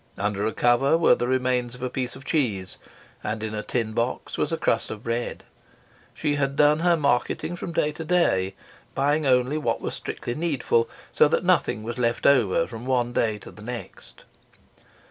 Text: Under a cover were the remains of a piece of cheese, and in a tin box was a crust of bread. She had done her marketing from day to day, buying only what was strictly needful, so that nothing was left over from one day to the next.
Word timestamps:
Under 0.17 0.47
a 0.47 0.51
cover 0.51 0.97
were 0.97 1.13
the 1.13 1.27
remains 1.27 1.75
of 1.75 1.83
a 1.83 1.89
piece 1.91 2.15
of 2.15 2.25
cheese, 2.25 2.79
and 3.23 3.43
in 3.43 3.53
a 3.53 3.61
tin 3.61 3.93
box 3.93 4.35
was 4.35 4.51
a 4.51 4.57
crust 4.57 4.89
of 4.89 5.03
bread. 5.03 5.43
She 6.15 6.33
had 6.37 6.55
done 6.55 6.79
her 6.79 6.97
marketing 6.97 7.55
from 7.55 7.71
day 7.71 7.91
to 7.91 8.03
day, 8.03 8.55
buying 8.95 9.27
only 9.27 9.59
what 9.59 9.79
was 9.79 9.93
strictly 9.93 10.33
needful, 10.33 10.89
so 11.11 11.27
that 11.27 11.45
nothing 11.45 11.83
was 11.83 11.99
left 11.99 12.25
over 12.25 12.65
from 12.65 12.87
one 12.87 13.13
day 13.13 13.37
to 13.37 13.51
the 13.51 13.61
next. 13.61 14.23